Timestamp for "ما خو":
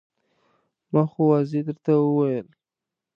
0.93-1.19